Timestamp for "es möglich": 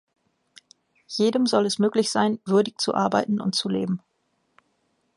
1.67-2.09